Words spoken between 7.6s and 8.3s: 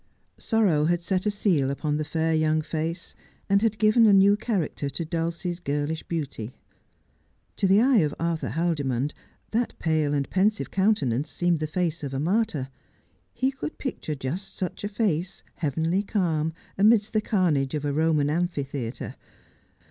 the eye of